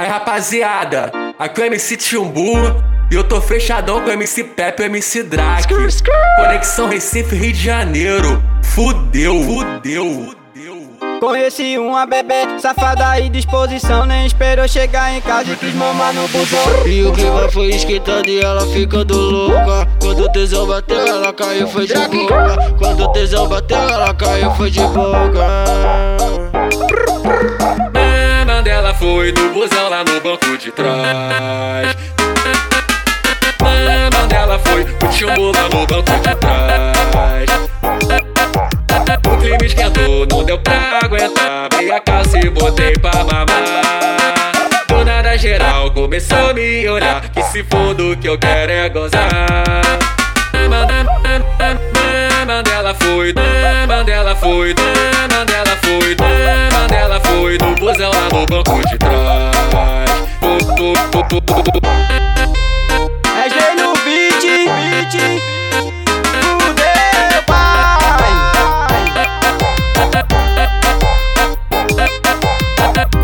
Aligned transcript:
Aí 0.00 0.08
rapaziada, 0.08 1.12
aqui 1.38 1.60
é 1.60 1.64
o 1.64 1.66
MC 1.66 1.94
Timbu 1.94 2.54
e 3.10 3.14
eu 3.14 3.22
tô 3.22 3.38
fechadão 3.38 4.00
com 4.00 4.08
o 4.08 4.10
MC 4.10 4.44
Pepe 4.44 4.82
e 4.82 4.86
o 4.86 4.86
MC 4.86 5.24
Drake. 5.24 5.74
Conexão 6.38 6.88
Recife, 6.88 7.36
Rio 7.36 7.52
de 7.52 7.62
Janeiro. 7.62 8.42
Fudeu, 8.62 9.42
fudeu, 9.42 10.34
fudeu. 10.54 11.20
Conheci 11.20 11.76
uma 11.76 12.06
bebê 12.06 12.58
safada 12.58 13.20
e 13.20 13.28
disposição 13.28 14.06
Nem 14.06 14.24
esperou 14.24 14.66
chegar 14.66 15.14
em 15.14 15.20
casa 15.20 15.52
e 15.52 15.56
quis 15.56 15.74
mamar 15.74 16.14
no 16.14 16.26
busão 16.28 16.86
E 16.86 17.04
o 17.04 17.12
clima 17.12 17.46
foi 17.50 17.66
esquentando 17.66 18.26
e 18.26 18.40
ela 18.40 18.66
ficando 18.68 19.14
louca 19.14 19.86
Quando 20.00 20.22
o 20.22 20.32
tesão 20.32 20.66
bateu 20.66 21.06
ela 21.06 21.30
caiu 21.34 21.68
foi 21.68 21.86
de 21.86 21.92
boca 21.92 22.56
Quando 22.78 23.04
o 23.04 23.12
tesão 23.12 23.46
bateu 23.46 23.76
ela 23.76 24.14
caiu 24.14 24.50
foi 24.52 24.70
de 24.70 24.80
boca 24.80 25.46
Mama 28.60 28.64
dela 28.64 28.92
foi 28.92 29.32
no 29.32 29.54
busão 29.54 29.69
lá 29.90 30.04
no 30.04 30.20
banco 30.20 30.56
de 30.56 30.70
trás. 30.70 31.96
Mama 33.60 34.26
dela 34.28 34.56
foi 34.60 34.82
o 34.84 35.12
chumbo 35.12 35.50
lá 35.50 35.68
no 35.68 35.84
banco 35.84 36.12
de 36.12 36.36
trás. 36.36 37.50
O 39.26 39.36
clima 39.36 39.64
esquentou, 39.64 40.26
não 40.30 40.44
deu 40.44 40.58
pra 40.58 41.00
aguentar. 41.02 41.64
Abri 41.64 41.90
a 41.90 41.98
calça 41.98 42.38
e 42.38 42.48
botei 42.50 42.92
pra 42.98 43.10
mamar. 43.24 43.46
Do 44.86 45.04
nada 45.04 45.36
geral 45.36 45.90
começou 45.90 46.50
a 46.50 46.54
me 46.54 46.88
olhar. 46.88 47.28
Que 47.30 47.42
se 47.42 47.64
for 47.64 47.92
do 47.92 48.16
que 48.16 48.28
eu 48.28 48.38
quero 48.38 48.70
é 48.70 48.88
gozar. 48.88 49.28
Mama 52.46 52.62
dela 52.62 52.94
foi, 52.94 53.34
mama 53.88 54.04
dela 54.04 54.36
foi, 54.36 54.72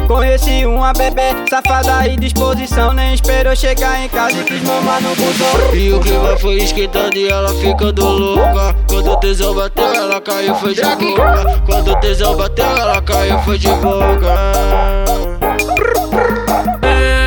Conheci 0.06 0.64
uma 0.64 0.92
bebê 0.92 1.34
safada 1.50 2.06
e 2.06 2.16
disposição. 2.16 2.92
Nem 2.92 3.14
esperou 3.14 3.56
chegar 3.56 4.04
em 4.04 4.08
casa 4.08 4.38
e 4.38 4.44
quis 4.44 4.62
mamar 4.62 5.00
no 5.02 5.14
busão 5.16 5.74
E 5.74 5.92
o 5.92 6.00
clima 6.00 6.36
foi 6.38 6.56
esquentando 6.58 7.16
e 7.16 7.28
ela 7.28 7.52
ficando 7.54 8.06
louca. 8.06 8.74
Quando 8.88 9.10
o 9.10 9.16
tesão 9.16 9.54
bateu 9.54 9.84
ela 9.84 10.20
caiu 10.20 10.54
foi 10.54 10.74
de 10.74 10.82
boca. 10.82 11.62
Quando 11.66 11.90
o 11.90 11.96
tesão 11.96 12.36
bateu 12.36 12.64
ela 12.64 13.02
caiu 13.02 13.38
foi 13.40 13.58
de 13.58 13.68
boca. 13.68 14.34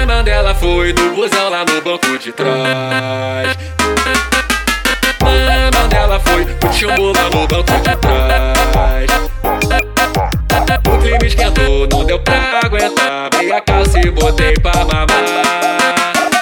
Mama 0.08 0.24
dela 0.24 0.56
foi 0.56 0.94
no 0.94 1.16
busão 1.16 1.50
lá 1.50 1.66
no 1.66 1.82
banco 1.82 2.18
de 2.18 2.32
trás. 2.32 3.58
Mama 5.22 5.88
dela 5.90 6.20
foi 6.22 6.44
o 6.44 6.74
chumbo 6.74 7.12
lá 7.12 7.30
no 7.30 7.46
banco 7.46 7.74
de 7.82 7.98
trás 7.98 8.29
aguentar. 12.64 13.26
Abri 13.26 13.52
a 13.52 13.62
calça 13.62 14.00
e 14.00 14.10
botei 14.10 14.54
pra 14.56 14.74
mamar. 14.86 15.08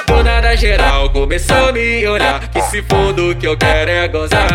Do 0.08 0.24
nada 0.24 0.56
geral 0.56 1.10
começou 1.10 1.70
a 1.70 1.72
me 1.72 2.08
olhar. 2.08 2.48
Que 2.50 2.62
se 2.62 2.82
for 2.84 3.14
do 3.14 3.36
que 3.36 3.48
eu 3.48 3.58
quero 3.58 3.92
é 3.92 4.08
gozar. 4.08 4.48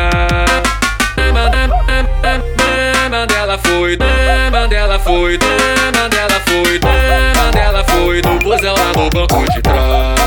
Mama 3.11 3.27
dela 3.27 3.59
foi, 3.59 3.97
mama 4.51 4.69
dela 4.69 4.99
foi, 4.99 5.39
mama 5.39 6.09
dela 6.09 6.41
foi, 6.47 6.81
mama 6.81 7.51
dela 7.53 7.85
foi. 7.85 8.23
No 8.23 8.39
busão 8.39 8.75
lá 8.75 8.93
no 8.97 9.11
banco 9.11 9.45
de 9.53 9.63
trás 9.63 10.23